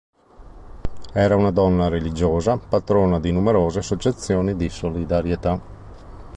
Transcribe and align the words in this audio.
Era 1.23 1.35
una 1.35 1.51
donna 1.51 1.87
religiosa, 1.87 2.57
patrona 2.57 3.19
di 3.19 3.29
numerose 3.31 3.77
associazioni 3.77 4.55
di 4.55 4.67
solidarietà. 4.67 5.61